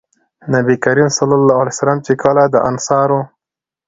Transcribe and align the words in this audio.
نبي 0.53 0.75
کريم 0.85 1.09
صلی 1.17 1.35
الله 1.39 1.57
عليه 1.61 1.75
وسلم 1.77 1.97
چې 2.05 2.13
کله 2.23 2.43
د 2.53 2.55
انصارو 2.69 3.19